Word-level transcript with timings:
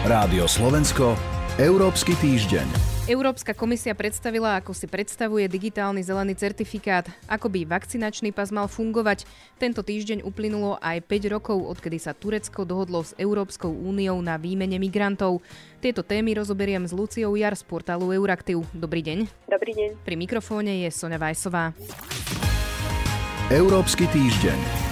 Rádio 0.00 0.48
Slovensko, 0.48 1.12
Európsky 1.60 2.16
týždeň. 2.16 2.64
Európska 3.04 3.52
komisia 3.52 3.92
predstavila, 3.92 4.56
ako 4.56 4.72
si 4.72 4.88
predstavuje 4.88 5.44
digitálny 5.44 6.00
zelený 6.00 6.40
certifikát, 6.40 7.04
ako 7.28 7.52
by 7.52 7.68
vakcinačný 7.68 8.32
pas 8.32 8.48
mal 8.48 8.64
fungovať. 8.64 9.28
Tento 9.60 9.84
týždeň 9.84 10.24
uplynulo 10.24 10.80
aj 10.80 11.04
5 11.04 11.36
rokov, 11.36 11.60
odkedy 11.68 12.00
sa 12.00 12.16
Turecko 12.16 12.64
dohodlo 12.64 13.04
s 13.04 13.12
Európskou 13.20 13.68
úniou 13.68 14.16
na 14.24 14.40
výmene 14.40 14.80
migrantov. 14.80 15.44
Tieto 15.84 16.00
témy 16.00 16.32
rozoberiem 16.32 16.88
s 16.88 16.96
Luciou 16.96 17.36
Jar 17.36 17.52
z 17.52 17.68
portálu 17.68 18.08
Euraktiv. 18.08 18.64
Dobrý 18.72 19.04
deň. 19.04 19.52
Dobrý 19.52 19.76
deň. 19.76 19.90
Pri 20.00 20.16
mikrofóne 20.16 20.80
je 20.80 20.88
Sonja 20.96 21.20
Vajsová. 21.20 21.76
Európsky 23.52 24.08
týždeň. 24.08 24.89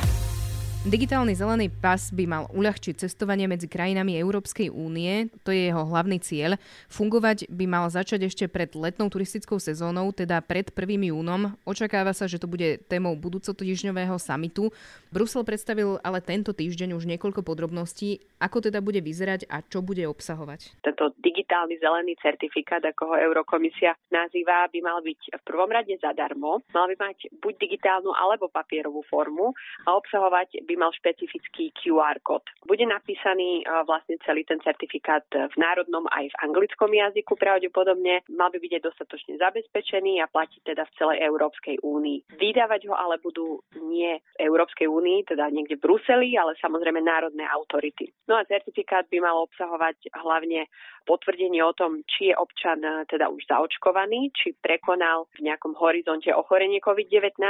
Digitálny 0.88 1.36
zelený 1.36 1.68
pas 1.68 2.00
by 2.08 2.24
mal 2.24 2.44
uľahčiť 2.48 3.04
cestovanie 3.04 3.44
medzi 3.44 3.68
krajinami 3.68 4.16
Európskej 4.24 4.72
únie, 4.72 5.28
to 5.44 5.52
je 5.52 5.68
jeho 5.68 5.84
hlavný 5.84 6.16
cieľ. 6.16 6.56
Fungovať 6.88 7.44
by 7.52 7.68
mal 7.68 7.92
začať 7.92 8.24
ešte 8.24 8.48
pred 8.48 8.72
letnou 8.72 9.12
turistickou 9.12 9.60
sezónou, 9.60 10.16
teda 10.16 10.40
pred 10.40 10.72
1. 10.72 11.12
júnom. 11.12 11.52
Očakáva 11.68 12.16
sa, 12.16 12.24
že 12.24 12.40
to 12.40 12.48
bude 12.48 12.88
témou 12.88 13.12
budúcotýždňového 13.20 14.16
samitu. 14.16 14.72
Brusel 15.12 15.44
predstavil 15.44 16.00
ale 16.00 16.24
tento 16.24 16.56
týždeň 16.56 16.96
už 16.96 17.04
niekoľko 17.04 17.44
podrobností, 17.44 18.24
ako 18.40 18.72
teda 18.72 18.80
bude 18.80 19.04
vyzerať 19.04 19.44
a 19.52 19.60
čo 19.60 19.84
bude 19.84 20.08
obsahovať. 20.08 20.80
Tento 20.80 21.12
digitálny 21.20 21.76
zelený 21.84 22.16
certifikát, 22.24 22.80
ako 22.80 23.12
ho 23.12 23.16
Eurokomisia 23.20 23.92
nazýva, 24.08 24.64
by 24.72 24.80
mal 24.80 25.04
byť 25.04 25.36
v 25.36 25.42
prvom 25.44 25.68
rade 25.68 25.92
zadarmo. 26.00 26.64
Mal 26.72 26.88
by 26.96 27.12
mať 27.12 27.28
buď 27.44 27.54
digitálnu 27.60 28.08
alebo 28.16 28.48
papierovú 28.48 29.04
formu 29.04 29.52
a 29.84 29.92
obsahovať 29.92 30.64
by 30.64 30.77
mal 30.78 30.94
špecifický 30.94 31.74
QR 31.74 32.22
kód. 32.22 32.46
Bude 32.64 32.86
napísaný 32.86 33.62
e, 33.62 33.64
vlastne 33.84 34.16
celý 34.22 34.46
ten 34.46 34.62
certifikát 34.62 35.26
v 35.28 35.56
národnom 35.58 36.06
aj 36.08 36.30
v 36.30 36.38
anglickom 36.46 36.94
jazyku 36.94 37.34
pravdepodobne. 37.34 38.22
Mal 38.30 38.48
by 38.54 38.58
byť 38.62 38.72
aj 38.78 38.82
dostatočne 38.86 39.34
zabezpečený 39.42 40.22
a 40.22 40.30
platiť 40.30 40.62
teda 40.62 40.86
v 40.86 40.94
celej 40.96 41.18
Európskej 41.26 41.82
únii. 41.82 42.38
Vydávať 42.38 42.86
ho 42.86 42.94
ale 42.94 43.18
budú 43.18 43.60
nie 43.90 44.22
v 44.38 44.46
Európskej 44.46 44.86
únii, 44.86 45.26
teda 45.26 45.50
niekde 45.50 45.76
v 45.76 45.84
Bruseli, 45.84 46.38
ale 46.38 46.54
samozrejme 46.62 47.02
národné 47.02 47.44
autority. 47.50 48.14
No 48.30 48.38
a 48.38 48.46
certifikát 48.46 49.10
by 49.10 49.18
mal 49.18 49.42
obsahovať 49.42 50.14
hlavne 50.14 50.70
potvrdenie 51.08 51.64
o 51.64 51.72
tom, 51.72 52.04
či 52.04 52.28
je 52.28 52.34
občan 52.36 52.84
e, 52.84 53.08
teda 53.08 53.32
už 53.32 53.48
zaočkovaný, 53.48 54.28
či 54.36 54.52
prekonal 54.60 55.24
v 55.40 55.48
nejakom 55.48 55.72
horizonte 55.80 56.28
ochorenie 56.36 56.84
COVID-19, 56.84 57.40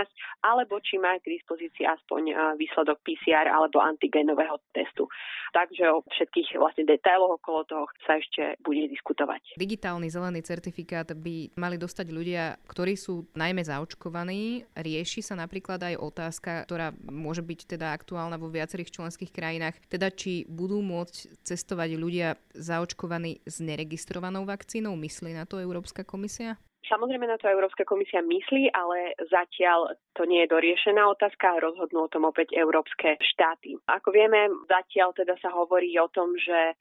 alebo 0.47 0.79
či 0.79 1.03
má 1.03 1.19
k 1.19 1.35
dispozícii 1.35 1.83
aspoň 1.83 2.23
e, 2.31 2.35
výsledok 2.55 3.03
PCR 3.03 3.51
alebo 3.51 3.83
antigenového 3.83 4.63
testu. 4.71 5.11
Takže 5.51 5.91
o 5.91 6.07
všetkých 6.07 6.55
vlastne 6.61 6.87
detailoch 6.87 7.43
okolo 7.43 7.67
toho 7.67 7.85
sa 8.07 8.21
ešte 8.23 8.55
bude 8.63 8.87
diskutovať. 8.87 9.59
Digitálny 9.59 10.07
zelený 10.07 10.47
certifikát 10.47 11.11
by 11.11 11.59
mali 11.59 11.81
dostať 11.81 12.07
ľudia, 12.15 12.61
ktorí 12.69 12.95
sú 12.95 13.27
najmä 13.35 13.65
zaočkovaní. 13.65 14.69
Rieši 14.77 15.25
sa 15.25 15.35
napríklad 15.35 15.81
aj 15.83 15.95
otázka, 15.99 16.53
ktorá 16.69 16.93
môže 17.09 17.41
byť 17.43 17.61
teda 17.75 17.91
aktuálna 17.97 18.37
vo 18.37 18.53
viacerých 18.53 18.93
členských 18.93 19.33
krajinách, 19.33 19.81
teda 19.89 20.13
či 20.13 20.45
budú 20.47 20.85
môcť 20.85 21.43
cestovať 21.43 21.91
ľudia 21.97 22.37
zaočkovaní 22.53 23.48
s 23.51 23.59
neregistrovanou 23.61 24.45
vakcínou? 24.45 24.97
Myslí 24.97 25.33
na 25.33 25.49
to 25.49 25.57
Európska 25.57 26.05
komisia? 26.05 26.61
Samozrejme 26.89 27.29
na 27.29 27.37
to 27.37 27.53
Európska 27.53 27.85
komisia 27.85 28.25
myslí, 28.25 28.73
ale 28.73 29.13
zatiaľ 29.29 29.93
to 30.17 30.25
nie 30.25 30.41
je 30.43 30.49
doriešená 30.49 31.05
otázka 31.05 31.53
a 31.53 31.61
rozhodnú 31.61 32.09
o 32.09 32.13
tom 32.13 32.25
opäť 32.25 32.57
európske 32.57 33.21
štáty. 33.21 33.77
Ako 33.85 34.09
vieme, 34.09 34.49
zatiaľ 34.65 35.13
teda 35.13 35.37
sa 35.37 35.53
hovorí 35.53 35.93
o 36.01 36.09
tom, 36.09 36.33
že 36.41 36.73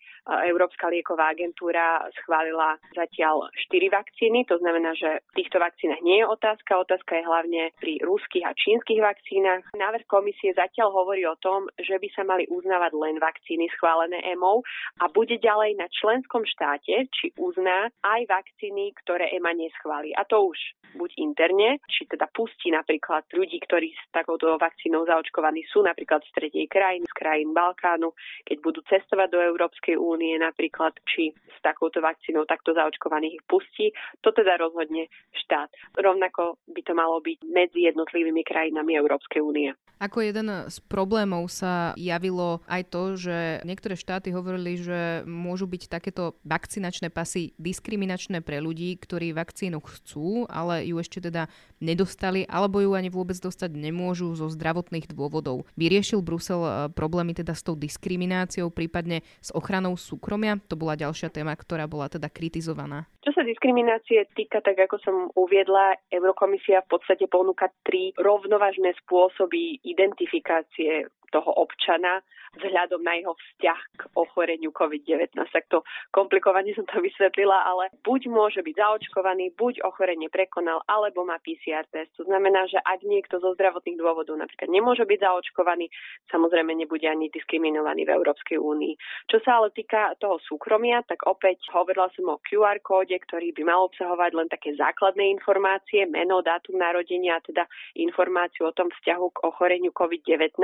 Európska 0.48 0.88
lieková 0.88 1.36
agentúra 1.36 2.08
schválila 2.24 2.80
zatiaľ 2.96 3.52
4 3.68 3.92
vakcíny, 3.92 4.48
to 4.48 4.56
znamená, 4.64 4.96
že 4.96 5.20
v 5.36 5.44
týchto 5.44 5.60
vakcínach 5.60 6.00
nie 6.00 6.24
je 6.24 6.26
otázka, 6.32 6.72
otázka 6.88 7.12
je 7.20 7.28
hlavne 7.28 7.62
pri 7.76 8.00
ruských 8.00 8.48
a 8.48 8.56
čínskych 8.56 9.04
vakcínach. 9.04 9.68
Návrh 9.76 10.08
komisie 10.08 10.56
zatiaľ 10.56 10.96
hovorí 10.96 11.28
o 11.28 11.36
tom, 11.36 11.68
že 11.84 12.00
by 12.00 12.08
sa 12.16 12.24
mali 12.24 12.48
uznávať 12.48 12.96
len 12.96 13.20
vakcíny 13.20 13.68
schválené 13.76 14.24
EMO 14.24 14.64
a 15.04 15.12
bude 15.12 15.36
ďalej 15.36 15.76
na 15.76 15.92
členskom 15.92 16.48
štáte, 16.48 17.12
či 17.12 17.36
uzná 17.36 17.92
aj 18.08 18.24
vakcíny, 18.32 18.96
ktoré 19.04 19.36
EMA 19.36 19.52
neschválila 19.52 19.97
testovali. 19.98 20.14
A 20.14 20.24
to 20.26 20.54
už 20.54 20.60
buď 20.96 21.12
interne, 21.18 21.78
či 21.90 22.08
teda 22.08 22.26
pustí 22.32 22.72
napríklad 22.72 23.28
ľudí, 23.34 23.60
ktorí 23.62 23.94
s 23.94 24.06
takouto 24.10 24.58
vakcínou 24.58 25.06
zaočkovaní 25.06 25.68
sú 25.70 25.84
napríklad 25.84 26.24
z 26.26 26.32
tretej 26.34 26.66
krajiny, 26.72 27.06
z 27.06 27.14
krajín 27.14 27.54
Balkánu, 27.54 28.16
keď 28.48 28.58
budú 28.64 28.80
cestovať 28.88 29.30
do 29.30 29.40
Európskej 29.42 30.00
únie 30.00 30.40
napríklad, 30.40 30.96
či 31.06 31.36
s 31.36 31.58
takouto 31.62 32.02
vakcínou 32.02 32.48
takto 32.48 32.74
zaočkovaných 32.74 33.42
ich 33.42 33.46
pustí. 33.46 33.92
To 34.24 34.32
teda 34.32 34.58
rozhodne 34.58 35.12
štát. 35.46 35.70
Rovnako 36.00 36.58
by 36.72 36.82
to 36.82 36.94
malo 36.96 37.20
byť 37.22 37.40
medzi 37.46 37.86
jednotlivými 37.86 38.42
krajinami 38.48 38.98
Európskej 38.98 39.44
únie. 39.44 39.76
Ako 39.98 40.22
jeden 40.22 40.70
z 40.70 40.78
problémov 40.86 41.50
sa 41.50 41.98
javilo 41.98 42.62
aj 42.70 42.94
to, 42.94 43.18
že 43.18 43.66
niektoré 43.66 43.98
štáty 43.98 44.30
hovorili, 44.30 44.78
že 44.78 45.26
môžu 45.26 45.66
byť 45.66 45.90
takéto 45.90 46.38
vakcinačné 46.46 47.10
pasy 47.10 47.58
diskriminačné 47.58 48.46
pre 48.46 48.62
ľudí, 48.62 48.94
ktorí 49.02 49.34
vakcínu 49.34 49.82
chcú, 49.88 50.44
ale 50.52 50.84
ju 50.84 51.00
ešte 51.00 51.24
teda 51.24 51.48
nedostali, 51.80 52.44
alebo 52.52 52.84
ju 52.84 52.92
ani 52.94 53.08
vôbec 53.08 53.40
dostať 53.40 53.72
nemôžu 53.72 54.36
zo 54.36 54.52
zdravotných 54.52 55.08
dôvodov. 55.08 55.64
Vyriešil 55.80 56.20
Brusel 56.20 56.62
e, 56.62 56.72
problémy 56.92 57.32
teda 57.32 57.56
s 57.56 57.64
tou 57.64 57.80
diskrimináciou, 57.80 58.68
prípadne 58.68 59.24
s 59.40 59.56
ochranou 59.56 59.96
súkromia? 59.96 60.60
To 60.68 60.76
bola 60.76 61.00
ďalšia 61.00 61.32
téma, 61.32 61.56
ktorá 61.56 61.88
bola 61.88 62.12
teda 62.12 62.28
kritizovaná. 62.28 63.08
Čo 63.24 63.32
sa 63.32 63.44
diskriminácie 63.44 64.24
týka, 64.36 64.64
tak 64.64 64.80
ako 64.80 64.96
som 65.04 65.16
uviedla, 65.36 66.00
Eurokomisia 66.12 66.84
v 66.88 66.96
podstate 66.96 67.28
ponúka 67.28 67.68
tri 67.84 68.16
rovnovážne 68.16 68.96
spôsoby 69.04 69.84
identifikácie 69.84 71.12
toho 71.32 71.52
občana 71.56 72.24
vzhľadom 72.58 73.04
na 73.04 73.20
jeho 73.20 73.34
vzťah 73.36 73.82
k 73.98 74.02
ochoreniu 74.18 74.74
COVID-19. 74.74 75.36
Tak 75.38 75.66
to 75.70 75.86
komplikovane 76.16 76.74
som 76.74 76.88
to 76.90 76.98
vysvetlila, 77.04 77.54
ale 77.54 77.94
buď 78.02 78.32
môže 78.32 78.60
byť 78.64 78.76
zaočkovaný, 78.76 79.54
buď 79.54 79.86
ochorenie 79.86 80.32
prekonal, 80.32 80.82
alebo 80.90 81.28
má 81.28 81.38
PCR 81.44 81.86
test. 81.94 82.10
To 82.18 82.26
znamená, 82.26 82.66
že 82.66 82.82
ak 82.82 83.06
niekto 83.06 83.38
zo 83.38 83.54
zdravotných 83.54 84.00
dôvodov 84.00 84.40
napríklad 84.40 84.72
nemôže 84.72 85.06
byť 85.06 85.20
zaočkovaný, 85.22 85.92
samozrejme 86.32 86.74
nebude 86.74 87.06
ani 87.06 87.30
diskriminovaný 87.30 88.08
v 88.08 88.14
Európskej 88.18 88.58
únii. 88.58 88.94
Čo 89.30 89.38
sa 89.46 89.62
ale 89.62 89.70
týka 89.76 90.18
toho 90.18 90.42
súkromia, 90.42 91.06
tak 91.06 91.28
opäť 91.30 91.62
hovorila 91.74 92.10
som 92.18 92.32
o 92.32 92.42
QR 92.42 92.82
kóde, 92.82 93.14
ktorý 93.14 93.54
by 93.54 93.64
mal 93.68 93.86
obsahovať 93.86 94.32
len 94.34 94.48
také 94.50 94.74
základné 94.74 95.30
informácie, 95.36 96.10
meno, 96.10 96.42
dátum 96.42 96.80
narodenia, 96.80 97.38
teda 97.44 97.68
informáciu 98.00 98.70
o 98.70 98.76
tom 98.76 98.90
vzťahu 98.90 99.26
k 99.36 99.38
ochoreniu 99.46 99.92
COVID-19. 99.94 100.58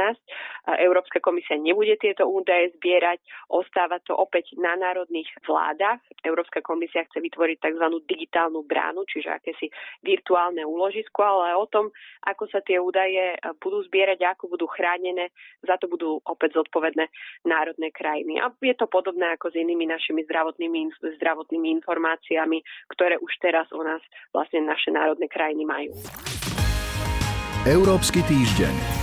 Európska 0.79 1.19
komisia 1.19 1.59
nebude 1.59 1.95
tieto 1.99 2.25
údaje 2.25 2.71
zbierať, 2.79 3.19
ostáva 3.51 3.99
to 4.01 4.15
opäť 4.15 4.55
na 4.57 4.73
národných 4.79 5.27
vládach. 5.43 5.99
Európska 6.23 6.63
komisia 6.63 7.03
chce 7.07 7.19
vytvoriť 7.19 7.57
tzv. 7.59 7.85
digitálnu 8.07 8.63
bránu, 8.63 9.03
čiže 9.05 9.29
akési 9.33 9.67
virtuálne 10.01 10.63
úložisko, 10.63 11.19
ale 11.19 11.55
o 11.59 11.67
tom, 11.67 11.91
ako 12.23 12.47
sa 12.47 12.63
tie 12.63 12.79
údaje 12.79 13.35
budú 13.59 13.83
zbierať 13.91 14.19
a 14.23 14.31
ako 14.33 14.55
budú 14.55 14.65
chránené, 14.71 15.29
za 15.63 15.75
to 15.77 15.91
budú 15.91 16.19
opäť 16.23 16.63
zodpovedné 16.63 17.07
národné 17.43 17.91
krajiny. 17.91 18.39
A 18.39 18.51
je 18.63 18.75
to 18.75 18.87
podobné 18.87 19.35
ako 19.35 19.51
s 19.51 19.59
inými 19.59 19.87
našimi 19.87 20.23
zdravotnými, 20.23 20.95
zdravotnými 21.19 21.67
informáciami, 21.81 22.63
ktoré 22.95 23.19
už 23.19 23.31
teraz 23.43 23.67
o 23.75 23.83
nás 23.83 23.99
vlastne 24.31 24.63
naše 24.63 24.91
národné 24.91 25.27
krajiny 25.27 25.67
majú. 25.67 25.91
Európsky 27.63 28.19
týždeň. 28.27 29.02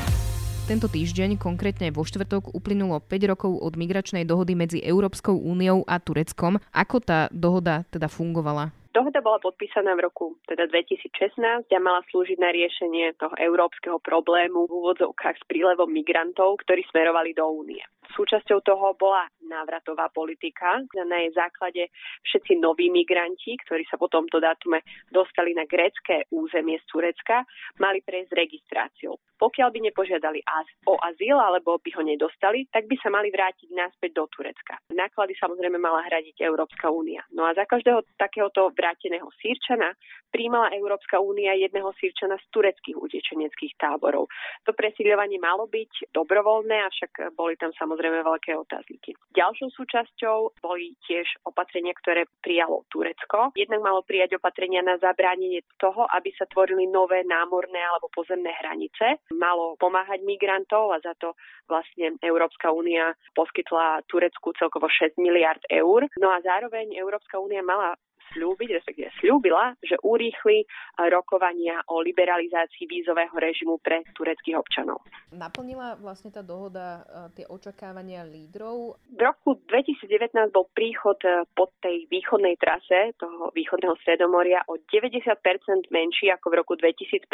Tento 0.70 0.86
týždeň, 0.86 1.34
konkrétne 1.34 1.90
vo 1.90 2.06
štvrtok, 2.06 2.54
uplynulo 2.54 3.02
5 3.02 3.10
rokov 3.26 3.58
od 3.58 3.74
migračnej 3.74 4.22
dohody 4.22 4.54
medzi 4.54 4.78
Európskou 4.78 5.34
úniou 5.34 5.82
a 5.82 5.98
Tureckom. 5.98 6.62
Ako 6.70 7.02
tá 7.02 7.26
dohoda 7.34 7.82
teda 7.90 8.06
fungovala? 8.06 8.70
Dohoda 8.94 9.18
bola 9.18 9.42
podpísaná 9.42 9.98
v 9.98 10.06
roku 10.06 10.38
teda 10.46 10.70
2016 10.70 11.66
a 11.66 11.78
mala 11.82 12.06
slúžiť 12.14 12.38
na 12.38 12.54
riešenie 12.54 13.18
toho 13.18 13.34
európskeho 13.34 13.98
problému 13.98 14.70
v 14.70 14.74
úvodzovkách 14.78 15.42
s 15.42 15.44
prílevom 15.50 15.90
migrantov, 15.90 16.62
ktorí 16.62 16.86
smerovali 16.94 17.34
do 17.34 17.50
únie. 17.50 17.82
Súčasťou 18.16 18.58
toho 18.64 18.94
bola 18.98 19.26
návratová 19.46 20.10
politika. 20.10 20.82
Na 20.94 21.18
jej 21.22 21.34
základe 21.34 21.90
všetci 22.26 22.58
noví 22.58 22.90
migranti, 22.90 23.58
ktorí 23.66 23.86
sa 23.86 23.98
po 23.98 24.10
tomto 24.10 24.38
dátume 24.38 24.82
dostali 25.10 25.54
na 25.54 25.66
grécké 25.66 26.26
územie 26.30 26.78
z 26.82 26.86
Turecka, 26.90 27.42
mali 27.82 28.02
prejsť 28.02 28.30
registráciou. 28.34 29.18
Pokiaľ 29.40 29.68
by 29.72 29.78
nepožiadali 29.88 30.44
o 30.84 31.00
azyl 31.00 31.40
alebo 31.40 31.80
by 31.80 31.90
ho 31.96 32.02
nedostali, 32.04 32.68
tak 32.68 32.84
by 32.84 32.96
sa 33.00 33.08
mali 33.08 33.32
vrátiť 33.32 33.72
naspäť 33.72 34.10
do 34.20 34.28
Turecka. 34.28 34.76
Náklady 34.92 35.32
samozrejme 35.40 35.80
mala 35.80 36.04
hradiť 36.04 36.44
Európska 36.44 36.92
únia. 36.92 37.24
No 37.32 37.48
a 37.48 37.56
za 37.56 37.64
každého 37.64 38.04
takéhoto 38.20 38.68
vráteného 38.76 39.32
sírčana 39.40 39.96
príjmala 40.28 40.70
Európska 40.76 41.18
únia 41.18 41.56
jedného 41.56 41.90
sírčana 41.96 42.36
z 42.36 42.46
tureckých 42.52 42.96
utečeneckých 42.96 43.80
táborov. 43.80 44.28
To 44.68 44.76
presídľovanie 44.76 45.40
malo 45.40 45.66
byť 45.66 46.12
dobrovoľné, 46.14 46.76
avšak 46.86 47.32
boli 47.34 47.56
tam 47.56 47.72
samozrejme 47.74 47.99
samozrejme 48.00 48.24
veľké 48.24 48.56
otázniky. 48.56 49.12
Ďalšou 49.36 49.76
súčasťou 49.76 50.56
boli 50.64 50.96
tiež 51.04 51.44
opatrenia, 51.44 51.92
ktoré 52.00 52.24
prijalo 52.40 52.88
Turecko. 52.88 53.52
Jednak 53.52 53.84
malo 53.84 54.00
prijať 54.08 54.40
opatrenia 54.40 54.80
na 54.80 54.96
zabránenie 54.96 55.60
toho, 55.76 56.08
aby 56.16 56.32
sa 56.32 56.48
tvorili 56.48 56.88
nové 56.88 57.20
námorné 57.28 57.76
alebo 57.76 58.08
pozemné 58.08 58.56
hranice. 58.64 59.20
Malo 59.36 59.76
pomáhať 59.76 60.24
migrantov 60.24 60.96
a 60.96 61.04
za 61.04 61.12
to 61.20 61.36
vlastne 61.68 62.16
Európska 62.24 62.72
únia 62.72 63.12
poskytla 63.36 64.00
Turecku 64.08 64.56
celkovo 64.56 64.88
6 64.88 65.20
miliard 65.20 65.60
eur. 65.68 66.08
No 66.16 66.32
a 66.32 66.40
zároveň 66.40 66.96
Európska 66.96 67.36
únia 67.36 67.60
mala 67.60 68.00
slúbiť, 68.34 68.68
respektíve 68.80 69.08
slúbila, 69.22 69.74
že 69.80 69.96
urýchli 70.02 70.64
rokovania 71.10 71.80
o 71.88 72.02
liberalizácii 72.04 72.86
vízového 72.86 73.32
režimu 73.34 73.78
pre 73.80 74.04
tureckých 74.14 74.56
občanov. 74.58 75.02
Naplnila 75.32 75.96
vlastne 75.98 76.30
tá 76.34 76.44
dohoda 76.44 77.04
tie 77.34 77.46
očakávania 77.46 78.26
lídrov? 78.26 79.00
V 79.10 79.20
roku 79.20 79.56
2019 79.66 80.52
bol 80.52 80.68
príchod 80.76 81.16
e, 81.24 81.46
pod 81.56 81.72
tej 81.80 82.06
východnej 82.10 82.58
trase 82.60 83.16
toho 83.16 83.54
východného 83.54 83.96
stredomoria 84.04 84.60
o 84.68 84.76
90% 84.76 85.88
menší 85.88 86.28
ako 86.34 86.46
v 86.52 86.58
roku 86.60 86.72
2015 86.76 87.24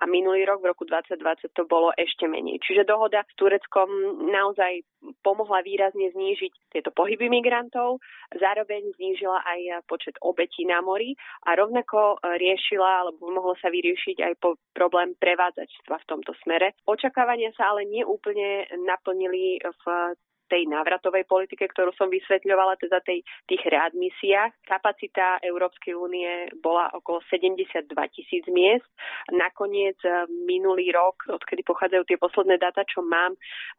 a 0.00 0.04
minulý 0.06 0.46
rok 0.46 0.62
v 0.62 0.70
roku 0.70 0.84
2020 0.86 1.50
to 1.56 1.64
bolo 1.66 1.90
ešte 1.98 2.28
menej. 2.30 2.62
Čiže 2.62 2.86
dohoda 2.86 3.24
s 3.26 3.34
Tureckom 3.34 3.88
naozaj 4.30 4.84
pomohla 5.22 5.62
výrazne 5.62 6.10
znížiť 6.14 6.52
tieto 6.70 6.90
pohyby 6.94 7.26
migrantov, 7.30 7.98
zároveň 8.34 8.94
znížila 8.98 9.42
aj 9.42 9.86
počet 9.90 10.05
počet 10.06 10.22
obetí 10.22 10.62
na 10.62 10.78
mori 10.78 11.18
a 11.50 11.58
rovnako 11.58 12.22
e, 12.22 12.38
riešila 12.38 13.02
alebo 13.02 13.26
mohlo 13.26 13.58
sa 13.58 13.74
vyriešiť 13.74 14.22
aj 14.22 14.34
po 14.38 14.54
problém 14.70 15.18
prevádzačstva 15.18 15.98
v 15.98 16.06
tomto 16.06 16.30
smere. 16.46 16.78
Očakávania 16.86 17.50
sa 17.58 17.74
ale 17.74 17.90
neúplne 17.90 18.70
naplnili 18.86 19.58
v 19.58 19.82
tej 20.46 20.66
návratovej 20.70 21.26
politike, 21.26 21.66
ktorú 21.70 21.92
som 21.94 22.10
vysvetľovala, 22.10 22.78
teda 22.80 23.02
tej, 23.02 23.22
tých 23.46 23.62
readmisiách. 23.66 24.66
Kapacita 24.66 25.42
Európskej 25.42 25.94
únie 25.94 26.50
bola 26.62 26.90
okolo 26.94 27.22
72 27.28 27.90
tisíc 28.14 28.44
miest. 28.50 28.86
Nakoniec 29.34 29.98
e, 30.06 30.26
minulý 30.46 30.94
rok, 30.94 31.26
odkedy 31.28 31.66
pochádzajú 31.66 32.02
tie 32.06 32.18
posledné 32.18 32.56
dáta, 32.62 32.86
čo 32.86 33.02
mám, 33.02 33.34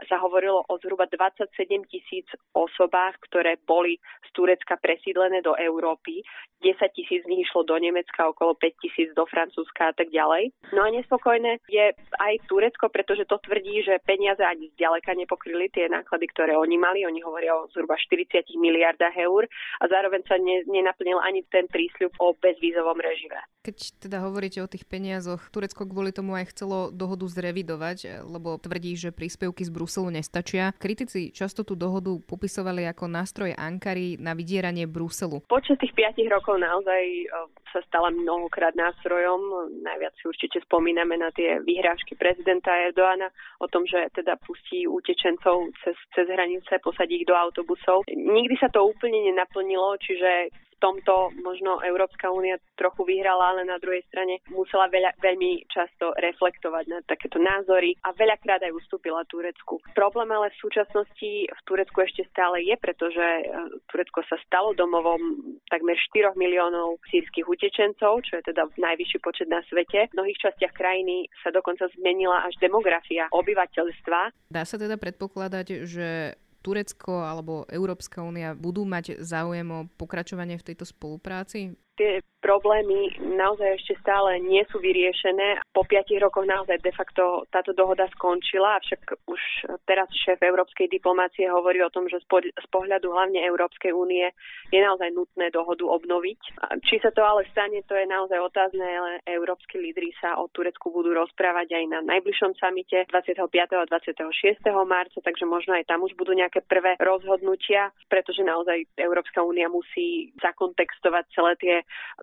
sa 0.05 0.19
hovorilo 0.19 0.63
o 0.67 0.73
zhruba 0.83 1.07
27 1.09 1.47
tisíc 1.87 2.27
osobách, 2.51 3.17
ktoré 3.31 3.57
boli 3.63 3.97
z 4.27 4.29
Turecka 4.35 4.75
presídlené 4.77 5.39
do 5.41 5.55
Európy. 5.55 6.21
10 6.61 6.73
tisíc 6.97 7.21
z 7.23 7.29
nich 7.29 7.45
išlo 7.45 7.63
do 7.63 7.77
Nemecka, 7.77 8.27
okolo 8.27 8.57
5 8.57 8.83
tisíc 8.83 9.09
do 9.13 9.23
Francúzska 9.29 9.89
a 9.89 9.93
tak 9.93 10.09
ďalej. 10.09 10.51
No 10.73 10.83
a 10.83 10.89
nespokojné 10.89 11.61
je 11.69 11.93
aj 12.17 12.33
Turecko, 12.49 12.89
pretože 12.89 13.29
to 13.29 13.37
tvrdí, 13.39 13.85
že 13.85 14.01
peniaze 14.01 14.41
ani 14.41 14.73
zďaleka 14.73 15.13
nepokryli 15.13 15.69
tie 15.69 15.85
náklady, 15.87 16.25
ktoré 16.33 16.56
oni 16.59 16.77
mali. 16.77 17.05
Oni 17.05 17.21
hovoria 17.21 17.53
o 17.55 17.69
zhruba 17.71 17.95
40 17.95 18.43
miliardách 18.57 19.15
eur 19.21 19.45
a 19.81 19.83
zároveň 19.85 20.21
sa 20.25 20.35
ne, 20.41 20.63
nenaplnil 20.65 21.21
ani 21.21 21.45
ten 21.47 21.69
prísľub 21.69 22.17
o 22.17 22.33
bezvízovom 22.37 22.97
režime. 22.97 23.37
Keď 23.61 23.99
teda 24.07 24.23
hovoríte 24.23 24.63
o 24.63 24.71
tých 24.71 24.87
peniazoch, 24.87 25.43
Turecko 25.51 25.83
kvôli 25.83 26.15
tomu 26.15 26.39
aj 26.39 26.55
chcelo 26.55 26.87
dohodu 26.87 27.27
zrevidovať, 27.27 28.23
lebo 28.23 28.55
tvrdí, 28.55 28.95
že 28.95 29.11
príspevky 29.11 29.67
z 29.67 29.71
Bruselu 29.75 30.07
nestačia. 30.07 30.71
Kritici 30.79 31.35
často 31.35 31.67
tú 31.67 31.75
dohodu 31.75 32.15
popisovali 32.23 32.87
ako 32.87 33.11
nástroj 33.11 33.51
Ankary 33.59 34.15
na 34.15 34.31
vydieranie 34.31 34.87
Bruselu. 34.87 35.43
Počas 35.51 35.75
tých 35.83 35.91
5 35.91 36.15
rokov 36.31 36.55
naozaj 36.63 37.27
sa 37.75 37.83
stala 37.91 38.07
mnohokrát 38.15 38.71
nástrojom. 38.79 39.67
Najviac 39.83 40.15
si 40.15 40.31
určite 40.31 40.63
spomíname 40.63 41.19
na 41.19 41.27
tie 41.35 41.59
vyhrážky 41.59 42.15
prezidenta 42.15 42.71
Erdoána 42.71 43.27
o 43.59 43.67
tom, 43.67 43.83
že 43.83 44.07
teda 44.15 44.39
pustí 44.47 44.87
utečencov 44.87 45.75
cez, 45.83 45.99
cez 46.15 46.25
hranice, 46.31 46.46
posadí 46.81 47.21
ich 47.21 47.27
do 47.27 47.35
autobusov. 47.35 48.07
Nikdy 48.09 48.55
sa 48.59 48.69
to 48.71 48.85
úplne 48.87 49.31
nenaplnilo, 49.31 49.99
čiže 49.99 50.51
tomto 50.79 51.33
možno 51.41 51.81
Európska 51.81 52.29
únia 52.29 52.61
trochu 52.77 53.05
vyhrala, 53.05 53.53
ale 53.53 53.61
na 53.65 53.81
druhej 53.81 54.05
strane 54.07 54.41
musela 54.53 54.85
veľa, 54.89 55.17
veľmi 55.17 55.65
často 55.69 56.13
reflektovať 56.17 56.85
na 56.89 56.99
takéto 57.05 57.41
názory 57.41 57.97
a 58.05 58.13
veľakrát 58.13 58.61
aj 58.61 58.73
ustúpila 58.77 59.25
Turecku. 59.25 59.81
Problém 59.97 60.29
ale 60.29 60.53
v 60.53 60.61
súčasnosti 60.61 61.31
v 61.49 61.61
Turecku 61.65 61.97
ešte 62.05 62.29
stále 62.29 62.61
je, 62.61 62.75
pretože 62.77 63.25
e, 63.25 63.43
Turecko 63.89 64.21
sa 64.29 64.37
stalo 64.45 64.77
domovom 64.77 65.56
takmer 65.67 65.95
4 65.95 66.33
miliónov 66.35 66.99
sírskych 67.11 67.47
utečencov, 67.47 68.23
čo 68.23 68.39
je 68.39 68.43
teda 68.51 68.67
najvyšší 68.75 69.19
počet 69.23 69.47
na 69.47 69.63
svete. 69.67 70.11
V 70.11 70.15
mnohých 70.15 70.39
častiach 70.39 70.73
krajiny 70.75 71.27
sa 71.43 71.51
dokonca 71.51 71.87
zmenila 71.95 72.43
až 72.43 72.55
demografia 72.59 73.27
obyvateľstva. 73.31 74.51
Dá 74.51 74.63
sa 74.63 74.75
teda 74.79 74.95
predpokladať, 74.99 75.87
že 75.87 76.39
Turecko 76.65 77.23
alebo 77.23 77.63
Európska 77.71 78.19
únia 78.19 78.51
budú 78.51 78.83
mať 78.83 79.23
záujem 79.23 79.67
o 79.71 79.87
pokračovanie 79.95 80.59
v 80.59 80.67
tejto 80.67 80.83
spolupráci? 80.83 81.79
Tie 81.97 82.21
problémy 82.37 83.17
naozaj 83.19 83.81
ešte 83.81 83.93
stále 84.05 84.37
nie 84.39 84.61
sú 84.69 84.77
vyriešené. 84.77 85.59
Po 85.73 85.81
piatich 85.83 86.21
rokoch 86.21 86.45
naozaj 86.45 86.77
de 86.79 86.93
facto 86.93 87.43
táto 87.49 87.73
dohoda 87.73 88.05
skončila, 88.13 88.77
avšak 88.77 89.25
už 89.25 89.41
teraz 89.89 90.05
šéf 90.13 90.37
európskej 90.39 90.87
diplomácie 90.87 91.49
hovorí 91.49 91.81
o 91.81 91.89
tom, 91.89 92.05
že 92.05 92.21
z 92.21 92.67
pohľadu 92.69 93.09
hlavne 93.09 93.41
Európskej 93.41 93.91
únie 93.91 94.29
je 94.69 94.79
naozaj 94.79 95.09
nutné 95.11 95.49
dohodu 95.49 95.83
obnoviť. 95.89 96.39
Či 96.85 97.01
sa 97.01 97.09
to 97.11 97.25
ale 97.25 97.43
stane, 97.51 97.81
to 97.89 97.97
je 97.97 98.05
naozaj 98.05 98.37
otázne, 98.37 98.85
ale 98.85 99.11
európsky 99.25 99.81
lídry 99.81 100.13
sa 100.21 100.37
o 100.37 100.47
Turecku 100.53 100.93
budú 100.93 101.17
rozprávať 101.17 101.73
aj 101.73 101.83
na 101.89 101.99
najbližšom 102.05 102.53
samite 102.61 103.09
25. 103.09 103.49
a 103.73 103.85
26. 103.89 104.61
marca, 104.85 105.17
takže 105.19 105.49
možno 105.49 105.73
aj 105.73 105.89
tam 105.89 106.05
už 106.05 106.13
budú 106.13 106.37
nejaké 106.37 106.61
prvé 106.63 106.95
rozhodnutia, 107.01 107.89
pretože 108.07 108.45
naozaj 108.45 108.85
Európska 108.95 109.41
únia 109.41 109.67
musí 109.67 110.31
zakontextovať 110.37 111.23
celé 111.33 111.53
tie 111.57 111.75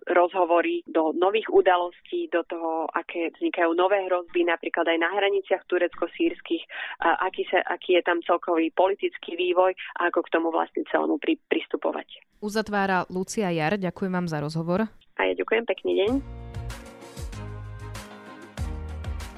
rozhovory 0.09 0.83
do 0.87 1.15
nových 1.15 1.49
udalostí, 1.49 2.27
do 2.29 2.43
toho, 2.45 2.87
aké 2.91 3.31
vznikajú 3.35 3.73
nové 3.73 4.03
hrozby, 4.05 4.45
napríklad 4.45 4.85
aj 4.87 4.97
na 4.99 5.09
hraniciach 5.13 5.63
turecko-sírskych, 5.71 6.63
aký, 7.01 7.43
sa, 7.47 7.63
aký 7.67 7.97
je 7.97 8.03
tam 8.03 8.19
celkový 8.23 8.69
politický 8.75 9.39
vývoj 9.39 9.73
a 9.99 10.11
ako 10.11 10.25
k 10.25 10.31
tomu 10.33 10.51
vlastne 10.51 10.83
celému 10.91 11.17
pri, 11.17 11.39
pristupovať. 11.47 12.21
Uzatvára 12.43 13.07
Lucia 13.09 13.49
Jar, 13.49 13.79
ďakujem 13.79 14.11
vám 14.11 14.27
za 14.27 14.43
rozhovor. 14.43 14.85
A 15.15 15.21
ja 15.23 15.33
ďakujem, 15.33 15.63
pekný 15.63 15.93
deň. 16.03 16.11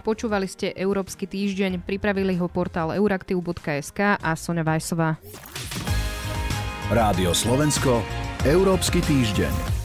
Počúvali 0.07 0.47
ste 0.47 0.71
Európsky 0.71 1.27
týždeň, 1.27 1.83
pripravili 1.83 2.39
ho 2.39 2.47
portál 2.47 2.95
euraktiv.sk 2.95 4.15
a 4.15 4.31
Sonja 4.39 4.63
Vajsová. 4.63 5.19
Rádio 6.87 7.35
Slovensko, 7.35 7.99
Európsky 8.47 9.03
týždeň. 9.03 9.76